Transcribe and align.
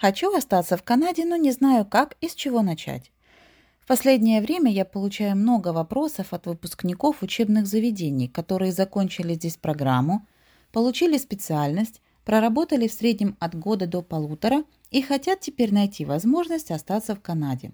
Хочу 0.00 0.34
остаться 0.34 0.78
в 0.78 0.82
Канаде, 0.82 1.26
но 1.26 1.36
не 1.36 1.52
знаю, 1.52 1.84
как 1.84 2.16
и 2.22 2.28
с 2.28 2.34
чего 2.34 2.62
начать. 2.62 3.12
В 3.80 3.86
последнее 3.86 4.40
время 4.40 4.72
я 4.72 4.86
получаю 4.86 5.36
много 5.36 5.74
вопросов 5.74 6.32
от 6.32 6.46
выпускников 6.46 7.22
учебных 7.22 7.66
заведений, 7.66 8.26
которые 8.26 8.72
закончили 8.72 9.34
здесь 9.34 9.58
программу, 9.58 10.26
получили 10.72 11.18
специальность, 11.18 12.00
проработали 12.24 12.88
в 12.88 12.94
среднем 12.94 13.36
от 13.40 13.54
года 13.54 13.86
до 13.86 14.00
полутора 14.00 14.64
и 14.90 15.02
хотят 15.02 15.40
теперь 15.40 15.74
найти 15.74 16.06
возможность 16.06 16.70
остаться 16.70 17.14
в 17.14 17.20
Канаде. 17.20 17.72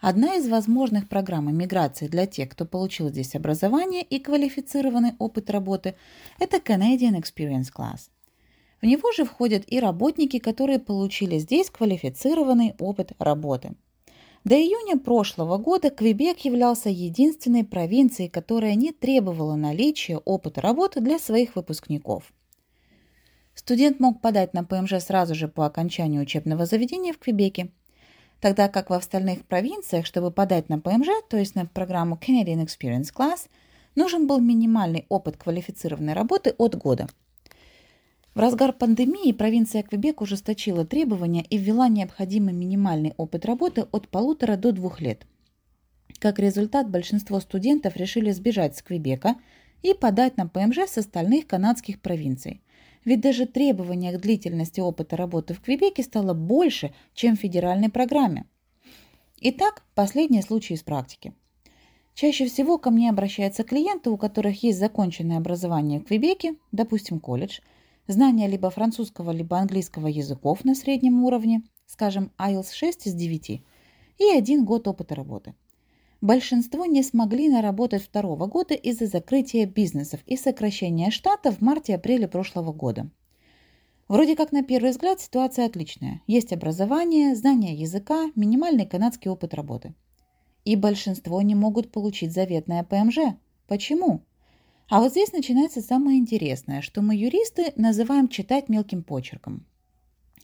Одна 0.00 0.34
из 0.34 0.46
возможных 0.48 1.08
программ 1.08 1.56
миграции 1.56 2.08
для 2.08 2.26
тех, 2.26 2.50
кто 2.50 2.66
получил 2.66 3.08
здесь 3.08 3.34
образование 3.34 4.02
и 4.02 4.18
квалифицированный 4.18 5.14
опыт 5.18 5.48
работы, 5.48 5.94
это 6.38 6.58
Canadian 6.58 7.18
Experience 7.18 7.72
Class. 7.74 8.10
В 8.82 8.84
него 8.84 9.12
же 9.12 9.24
входят 9.24 9.62
и 9.68 9.78
работники, 9.78 10.40
которые 10.40 10.80
получили 10.80 11.38
здесь 11.38 11.70
квалифицированный 11.70 12.74
опыт 12.80 13.12
работы. 13.20 13.74
До 14.42 14.56
июня 14.56 14.98
прошлого 14.98 15.56
года 15.56 15.88
Квебек 15.88 16.40
являлся 16.40 16.88
единственной 16.88 17.62
провинцией, 17.62 18.28
которая 18.28 18.74
не 18.74 18.90
требовала 18.90 19.54
наличия 19.54 20.18
опыта 20.18 20.60
работы 20.60 21.00
для 21.00 21.20
своих 21.20 21.54
выпускников. 21.54 22.32
Студент 23.54 24.00
мог 24.00 24.20
подать 24.20 24.52
на 24.52 24.64
ПМЖ 24.64 24.94
сразу 24.98 25.36
же 25.36 25.46
по 25.46 25.64
окончанию 25.64 26.22
учебного 26.22 26.66
заведения 26.66 27.12
в 27.12 27.18
Квебеке, 27.18 27.70
тогда 28.40 28.68
как 28.68 28.90
в 28.90 28.94
остальных 28.94 29.46
провинциях, 29.46 30.06
чтобы 30.06 30.32
подать 30.32 30.68
на 30.68 30.80
ПМЖ, 30.80 31.06
то 31.30 31.36
есть 31.36 31.54
на 31.54 31.66
программу 31.66 32.18
Canadian 32.20 32.66
Experience 32.66 33.14
Class, 33.14 33.48
нужен 33.94 34.26
был 34.26 34.40
минимальный 34.40 35.06
опыт 35.08 35.36
квалифицированной 35.36 36.14
работы 36.14 36.56
от 36.58 36.74
года– 36.74 37.06
в 38.34 38.38
разгар 38.38 38.72
пандемии 38.72 39.32
провинция 39.32 39.82
Квебек 39.82 40.22
ужесточила 40.22 40.86
требования 40.86 41.44
и 41.50 41.58
ввела 41.58 41.88
необходимый 41.88 42.54
минимальный 42.54 43.12
опыт 43.18 43.44
работы 43.44 43.82
от 43.92 44.08
полутора 44.08 44.56
до 44.56 44.72
двух 44.72 45.02
лет. 45.02 45.26
Как 46.18 46.38
результат, 46.38 46.88
большинство 46.88 47.40
студентов 47.40 47.96
решили 47.96 48.30
сбежать 48.30 48.76
с 48.76 48.82
Квебека 48.82 49.36
и 49.82 49.92
подать 49.92 50.38
на 50.38 50.46
ПМЖ 50.46 50.78
с 50.86 50.98
остальных 50.98 51.46
канадских 51.46 52.00
провинций. 52.00 52.62
Ведь 53.04 53.20
даже 53.20 53.46
требования 53.46 54.12
к 54.12 54.20
длительности 54.20 54.80
опыта 54.80 55.16
работы 55.16 55.52
в 55.52 55.60
Квебеке 55.60 56.02
стало 56.02 56.32
больше, 56.32 56.94
чем 57.14 57.36
в 57.36 57.40
федеральной 57.40 57.90
программе. 57.90 58.46
Итак, 59.40 59.82
последний 59.94 60.40
случай 60.40 60.74
из 60.74 60.82
практики. 60.82 61.34
Чаще 62.14 62.46
всего 62.46 62.78
ко 62.78 62.90
мне 62.90 63.10
обращаются 63.10 63.64
клиенты, 63.64 64.08
у 64.08 64.16
которых 64.16 64.62
есть 64.62 64.78
законченное 64.78 65.38
образование 65.38 65.98
в 65.98 66.04
Квебеке, 66.04 66.54
допустим, 66.70 67.20
колледж– 67.20 67.58
знание 68.06 68.48
либо 68.48 68.70
французского, 68.70 69.30
либо 69.30 69.58
английского 69.58 70.06
языков 70.06 70.64
на 70.64 70.74
среднем 70.74 71.24
уровне, 71.24 71.62
скажем, 71.86 72.32
IELTS 72.38 72.72
6 72.72 73.06
из 73.06 73.14
9, 73.14 73.62
и 74.18 74.24
один 74.36 74.64
год 74.64 74.88
опыта 74.88 75.14
работы. 75.14 75.54
Большинство 76.20 76.86
не 76.86 77.02
смогли 77.02 77.48
наработать 77.48 78.04
второго 78.04 78.46
года 78.46 78.74
из-за 78.74 79.06
закрытия 79.06 79.66
бизнесов 79.66 80.20
и 80.26 80.36
сокращения 80.36 81.10
штата 81.10 81.50
в 81.50 81.60
марте-апреле 81.60 82.28
прошлого 82.28 82.72
года. 82.72 83.10
Вроде 84.06 84.36
как 84.36 84.52
на 84.52 84.62
первый 84.62 84.90
взгляд 84.90 85.20
ситуация 85.20 85.66
отличная. 85.66 86.22
Есть 86.26 86.52
образование, 86.52 87.34
знание 87.34 87.74
языка, 87.74 88.30
минимальный 88.36 88.86
канадский 88.86 89.30
опыт 89.30 89.52
работы. 89.54 89.94
И 90.64 90.76
большинство 90.76 91.42
не 91.42 91.56
могут 91.56 91.90
получить 91.90 92.32
заветное 92.32 92.84
ПМЖ. 92.84 93.36
Почему? 93.66 94.22
А 94.88 95.00
вот 95.00 95.12
здесь 95.12 95.32
начинается 95.32 95.80
самое 95.80 96.18
интересное, 96.18 96.82
что 96.82 97.02
мы, 97.02 97.16
юристы, 97.16 97.72
называем 97.76 98.28
читать 98.28 98.68
мелким 98.68 99.02
почерком. 99.02 99.66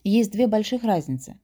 Есть 0.05 0.33
две 0.33 0.47
больших 0.47 0.85
разницы. 0.85 1.39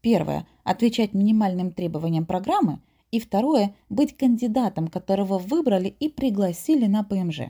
Первое– 0.00 0.46
отвечать 0.64 1.14
минимальным 1.14 1.72
требованиям 1.72 2.26
программы, 2.26 2.80
и 3.10 3.18
второе– 3.18 3.74
быть 3.88 4.16
кандидатом, 4.16 4.88
которого 4.88 5.38
выбрали 5.38 5.88
и 5.88 6.08
пригласили 6.08 6.86
на 6.86 7.02
ПМЖ. 7.02 7.48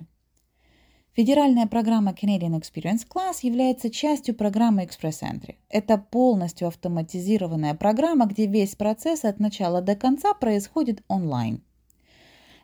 Федеральная 1.13 1.67
программа 1.67 2.13
Canadian 2.13 2.61
Experience 2.61 3.07
Class 3.09 3.39
является 3.43 3.91
частью 3.91 4.35
программы 4.35 4.85
Express 4.85 5.23
Entry. 5.23 5.57
Это 5.71 5.99
полностью 5.99 6.69
автоматизированная 6.69 7.75
программа, 7.75 8.27
где 8.27 8.47
весь 8.47 8.77
процесс 8.77 9.25
от 9.25 9.41
начала 9.41 9.81
до 9.81 9.97
конца 9.97 10.35
происходит 10.35 11.03
онлайн. 11.09 11.63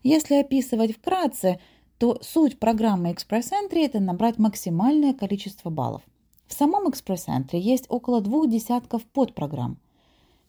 Если 0.02 0.34
описывать 0.36 0.96
вкратце– 0.96 1.60
то 2.02 2.18
суть 2.20 2.58
программы 2.58 3.12
Express 3.12 3.52
Entry– 3.52 3.78
это 3.84 4.00
набрать 4.00 4.36
максимальное 4.36 5.14
количество 5.14 5.70
баллов. 5.70 6.02
В 6.48 6.52
самом 6.52 6.88
Express 6.88 7.28
Entry 7.28 7.60
есть 7.60 7.86
около 7.88 8.20
двух 8.20 8.50
десятков 8.50 9.04
подпрограмм. 9.04 9.78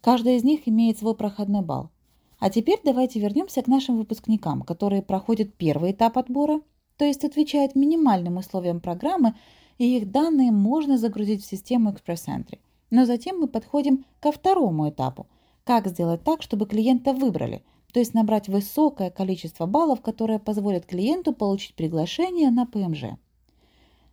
Каждая 0.02 0.38
из 0.38 0.44
них 0.44 0.68
имеет 0.68 0.98
свой 0.98 1.14
проходной 1.14 1.62
балл. 1.62 1.92
А 2.40 2.50
теперь 2.50 2.80
давайте 2.84 3.20
вернемся 3.20 3.62
к 3.62 3.68
нашим 3.68 4.00
выпускникам, 4.00 4.64
которые 4.64 5.04
проходят 5.04 5.54
первый 5.54 5.92
этап 5.92 6.18
отбора, 6.18 6.60
то 6.98 7.06
есть 7.06 7.24
отвечают 7.24 7.76
минимальным 7.76 8.38
условиям 8.38 8.80
программы, 8.80 9.36
и 9.78 9.96
их 9.96 10.10
данные 10.10 10.52
можно 10.52 10.98
загрузить 10.98 11.44
в 11.44 11.48
систему 11.48 11.92
Express 11.92 12.30
Entry. 12.30 12.58
Но 12.90 13.06
затем 13.06 13.40
мы 13.40 13.48
подходим 13.48 14.06
ко 14.20 14.32
второму 14.32 14.90
этапу. 14.90 15.28
Как 15.66 15.86
сделать 15.86 16.24
так, 16.24 16.42
чтобы 16.42 16.66
клиента 16.66 17.14
выбрали– 17.14 17.62
то 17.94 18.00
есть 18.00 18.16
набрать 18.16 18.50
высокое 18.50 19.12
количество 19.12 19.68
баллов, 19.68 20.02
которое 20.02 20.40
позволит 20.40 20.88
клиенту 20.88 21.32
получить 21.32 21.76
приглашение 21.76 22.50
на 22.50 22.66
ПМЖ. 22.66 23.20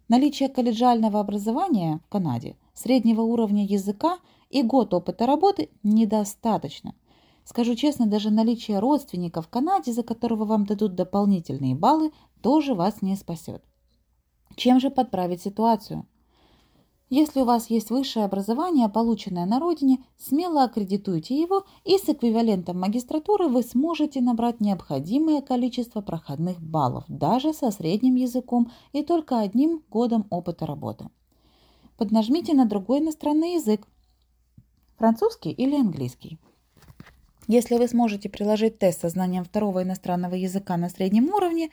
Наличие 0.06 0.50
колледжального 0.50 1.18
образования 1.18 2.00
в 2.04 2.08
Канаде, 2.10 2.56
среднего 2.74 3.22
уровня 3.22 3.64
языка 3.64 4.18
и 4.50 4.62
год 4.62 4.92
опыта 4.92 5.24
работы 5.24 5.70
недостаточно. 5.82 6.94
Скажу 7.44 7.74
честно, 7.74 8.06
даже 8.06 8.30
наличие 8.30 8.80
родственников 8.80 9.46
в 9.46 9.48
Канаде, 9.48 9.92
за 9.92 10.02
которого 10.02 10.44
вам 10.44 10.66
дадут 10.66 10.94
дополнительные 10.94 11.74
баллы, 11.74 12.12
тоже 12.42 12.74
вас 12.74 13.00
не 13.00 13.16
спасет. 13.16 13.64
Чем 14.56 14.78
же 14.78 14.90
подправить 14.90 15.40
ситуацию? 15.40 16.06
Если 17.10 17.40
у 17.40 17.44
вас 17.44 17.68
есть 17.70 17.90
высшее 17.90 18.24
образование, 18.24 18.88
полученное 18.88 19.44
на 19.44 19.58
родине, 19.58 19.98
смело 20.16 20.62
аккредитуйте 20.62 21.40
его, 21.40 21.64
и 21.84 21.98
с 21.98 22.08
эквивалентом 22.08 22.78
магистратуры 22.78 23.48
вы 23.48 23.64
сможете 23.64 24.20
набрать 24.20 24.60
необходимое 24.60 25.42
количество 25.42 26.02
проходных 26.02 26.60
баллов, 26.60 27.02
даже 27.08 27.52
со 27.52 27.72
средним 27.72 28.14
языком 28.14 28.70
и 28.92 29.02
только 29.02 29.40
одним 29.40 29.82
годом 29.90 30.24
опыта 30.30 30.66
работы. 30.66 31.08
Поднажмите 31.98 32.54
на 32.54 32.64
другой 32.64 33.00
иностранный 33.00 33.54
язык, 33.54 33.88
французский 34.96 35.50
или 35.50 35.74
английский. 35.74 36.38
Если 37.48 37.76
вы 37.76 37.88
сможете 37.88 38.28
приложить 38.28 38.78
тест 38.78 39.00
со 39.00 39.08
знанием 39.08 39.44
второго 39.44 39.82
иностранного 39.82 40.36
языка 40.36 40.76
на 40.76 40.88
среднем 40.88 41.28
уровне, 41.30 41.70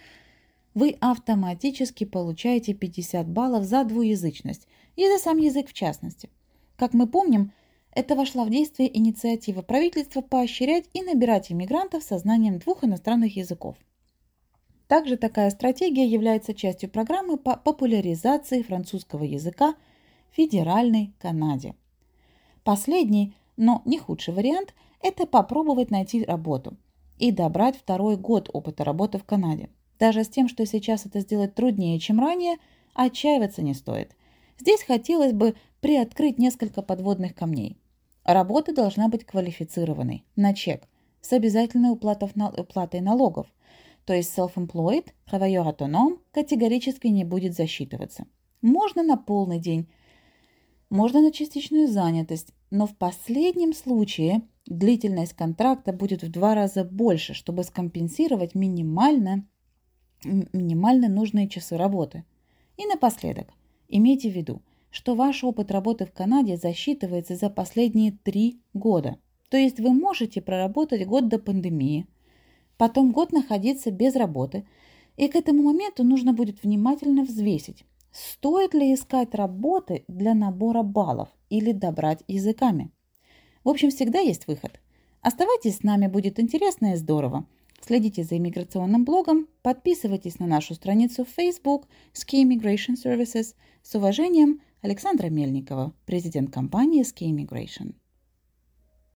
вы 0.78 0.98
автоматически 1.02 2.04
получаете 2.04 2.74
50 2.74 3.28
баллов 3.28 3.64
за 3.64 3.84
двуязычность– 3.84 4.68
и 4.98 5.08
за 5.08 5.20
сам 5.20 5.38
язык 5.38 5.70
в 5.70 5.74
частности. 5.74 6.30
Как 6.76 6.94
мы 6.94 7.08
помним, 7.08 7.54
это 7.94 8.16
вошла 8.16 8.44
в 8.44 8.50
действие 8.50 8.96
инициатива 8.96 9.62
правительства 9.62 10.22
поощрять 10.22 10.90
и 10.94 11.02
набирать 11.02 11.52
иммигрантов 11.52 12.04
со 12.04 12.18
знанием 12.18 12.60
двух 12.60 12.84
иностранных 12.84 13.38
языков. 13.38 13.78
Также 14.88 15.18
такая 15.18 15.50
стратегия 15.52 16.06
является 16.06 16.54
частью 16.54 16.90
программы 16.90 17.38
по 17.38 17.56
популяризации 17.56 18.62
французского 18.62 19.24
языка 19.24 19.76
в 20.32 20.36
Федеральной 20.36 21.14
Канаде. 21.20 21.76
Последний, 22.64 23.34
но 23.56 23.82
не 23.86 23.98
худший 24.00 24.34
вариант– 24.34 24.74
это 25.02 25.26
попробовать 25.26 25.92
найти 25.92 26.24
работу 26.24 26.76
и 27.18 27.32
добрать 27.32 27.78
второй 27.78 28.18
год 28.18 28.50
опыта 28.52 28.84
работы 28.84 29.18
в 29.18 29.24
Канаде. 29.24 29.70
Даже 30.00 30.24
с 30.24 30.30
тем, 30.30 30.48
что 30.48 30.66
сейчас 30.66 31.06
это 31.06 31.20
сделать 31.20 31.56
труднее, 31.56 32.00
чем 32.00 32.20
ранее, 32.20 32.58
отчаиваться 32.94 33.62
не 33.62 33.74
стоит– 33.74 34.16
Здесь 34.60 34.84
хотелось 34.84 35.34
бы 35.34 35.56
приоткрыть 35.82 36.40
несколько 36.40 36.82
подводных 36.82 37.36
камней. 37.36 37.78
Работа 38.24 38.74
должна 38.74 39.08
быть 39.08 39.26
квалифицированной, 39.26 40.26
на 40.36 40.54
чек, 40.54 40.88
с 41.22 41.32
обязательной 41.32 41.92
уплатой 41.92 43.02
налогов. 43.02 43.48
То 44.06 44.14
есть 44.14 44.38
self-employed, 44.38 45.08
travailleur 45.30 45.66
autonome 45.66 46.20
категорически 46.32 47.08
не 47.08 47.24
будет 47.24 47.56
засчитываться. 47.56 48.26
Можно 48.62 49.04
на 49.04 49.18
полный 49.18 49.60
день, 49.60 49.88
можно 50.90 51.22
на 51.22 51.32
частичную 51.32 51.88
занятость, 51.88 52.54
но 52.72 52.88
в 52.88 52.98
последнем 52.98 53.74
случае 53.74 54.42
длительность 54.66 55.34
контракта 55.34 55.94
будет 55.94 56.24
в 56.24 56.32
два 56.32 56.56
раза 56.56 56.84
больше, 56.84 57.34
чтобы 57.34 57.64
скомпенсировать 57.64 58.56
минимально, 58.56 59.46
минимально 60.24 61.10
нужные 61.10 61.48
часы 61.48 61.78
работы. 61.78 62.24
И 62.78 62.86
напоследок, 62.86 63.48
Имейте 63.90 64.30
в 64.30 64.36
виду, 64.36 64.62
что 64.92 65.16
ваш 65.16 65.44
опыт 65.44 65.72
работы 65.72 66.06
в 66.06 66.12
Канаде 66.12 66.58
засчитывается 66.58 67.36
за 67.36 67.50
последние 67.50 68.12
три 68.12 68.60
года. 68.74 69.18
То 69.50 69.58
есть 69.58 69.80
вы 69.80 69.94
можете 69.94 70.42
проработать 70.42 71.08
год 71.08 71.30
до 71.30 71.40
пандемии, 71.40 72.06
потом 72.78 73.14
год 73.14 73.32
находиться 73.32 73.92
без 73.92 74.16
работы, 74.16 74.68
и 75.16 75.30
к 75.30 75.36
этому 75.36 75.64
моменту 75.64 76.04
нужно 76.04 76.34
будет 76.34 76.64
внимательно 76.64 77.24
взвесить, 77.24 77.86
Стоит 78.12 78.74
ли 78.74 78.94
искать 78.94 79.36
работы 79.36 80.04
для 80.08 80.34
набора 80.34 80.82
баллов 80.82 81.30
или 81.50 81.72
добрать 81.72 82.24
языками? 82.28 82.90
В 83.64 83.70
общем, 83.70 83.92
всегда 83.92 84.20
есть 84.20 84.48
выход. 84.48 84.80
Оставайтесь 85.22 85.78
с 85.78 85.84
нами, 85.84 86.08
будет 86.08 86.40
интересно 86.40 86.94
и 86.94 86.96
здорово. 86.96 87.46
Следите 87.88 88.26
за 88.26 88.36
иммиграционным 88.36 89.06
блогом, 89.06 89.48
подписывайтесь 89.62 90.40
на 90.40 90.46
нашу 90.46 90.76
страницу 90.76 91.24
в 91.24 91.30
Facebook 91.40 91.86
Ski 92.14 92.44
Immigration 92.44 92.96
Services. 93.02 93.56
С 93.82 93.96
уважением, 93.96 94.60
Александра 94.82 95.30
Мельникова, 95.30 95.94
президент 96.06 96.52
компании 96.52 97.06
Ski 97.06 97.32
Immigration. 97.32 97.94